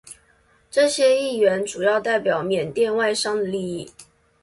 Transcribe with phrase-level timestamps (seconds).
[0.71, 3.91] 这些议员主要代表缅甸外商的利益。